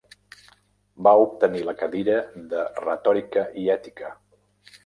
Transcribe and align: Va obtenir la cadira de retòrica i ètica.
Va 1.07 1.13
obtenir 1.25 1.61
la 1.67 1.75
cadira 1.83 2.15
de 2.55 2.65
retòrica 2.87 3.47
i 3.65 3.71
ètica. 3.79 4.15